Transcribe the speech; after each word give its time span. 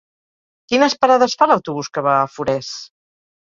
Quines 0.73 0.95
parades 1.03 1.37
fa 1.43 1.49
l'autobús 1.53 1.93
que 1.99 2.07
va 2.11 2.17
a 2.25 2.27
Forès? 2.39 2.75